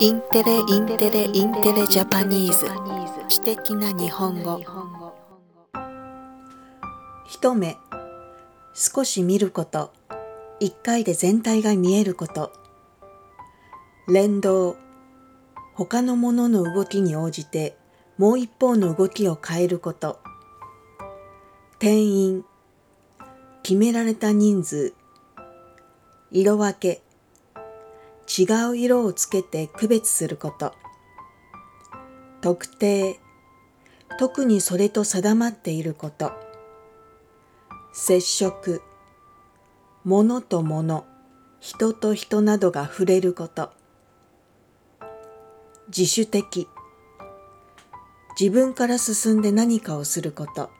[0.00, 2.68] インテレインテレインテレ Japanese。
[3.28, 4.60] 知的な日本語。
[7.26, 7.76] 一目。
[8.74, 9.92] 少し見ること。
[10.60, 12.52] 一回で全体が見えること。
[14.06, 14.76] 連動。
[15.74, 17.76] 他のものの動きに応じて
[18.18, 20.20] もう一方の動きを変えること。
[21.80, 22.44] 定員。
[23.64, 24.94] 決められた人数。
[26.30, 27.02] 色分け。
[28.38, 30.72] 違う色をつけて区別すること。
[32.40, 33.18] 特定
[34.16, 36.32] 特にそれと定まっていること。
[37.92, 38.80] 接触
[40.04, 41.04] 物と物
[41.58, 43.72] 人と人などが触れること。
[45.88, 46.68] 自主的
[48.38, 50.70] 自分から進んで何かをすること。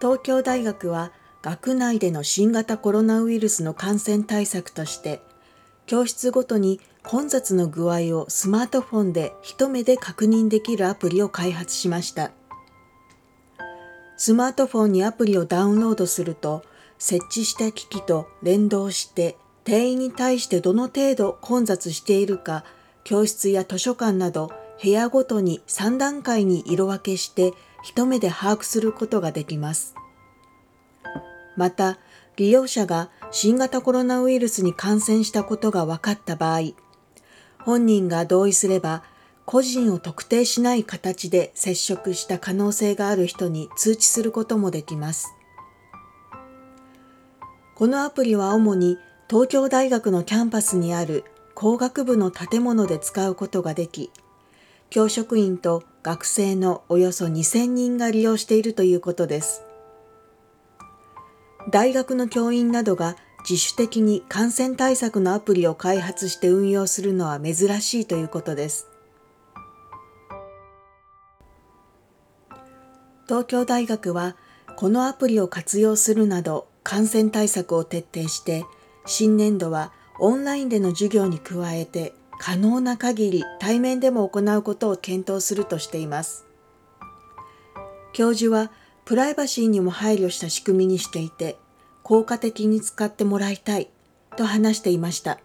[0.00, 1.12] 東京大学は
[1.46, 5.20] 学内での新型コロナウイルスの感染対策として
[5.86, 12.32] 教室ごとに混雑の具合をスマートフォンで一目で確認できるアプリを開発しました
[14.16, 16.64] スマートフォンにアプリをダウンロードすると
[16.98, 22.64] 設置した機器と連動して定員に対してどの程度混雑しているか
[23.04, 24.50] 教室や図書館など
[24.82, 27.52] 部屋ごとに3段階に色分けして
[27.84, 29.94] 一目で把握することができます。
[31.56, 31.98] また、
[32.36, 36.72] 利用者が新型コロナウイルスに感染したことが分かった場合、
[37.58, 39.02] 本人が同意すれば、
[39.46, 45.34] 個人を特定しない形で接触した可能性がある人に通知することもできます。
[47.76, 48.98] このアプリは主に
[49.28, 54.10] 東京大学のキャンパスにある工学部の建物で使うことができ、
[54.88, 59.65] 教職員と学生のおよそ2000人が利用しているということです。
[61.68, 63.16] 大学の教員などが
[63.48, 68.88] 自主的に感染対策のアプリを開発して運用するのは珍しいということです。
[73.26, 74.36] 東京大学は
[74.76, 78.64] このアプリを活用するなど感染対策を徹底して
[79.04, 86.46] 新年度はオンラインでの授業に加えて可能な限り対面でも行うことを検討するとしています。
[88.12, 88.70] 教授は
[89.06, 91.56] プライバシーにも配慮した仕組みにしていて、
[92.02, 93.88] 効果的に使ってもらいたい
[94.36, 95.38] と話していました。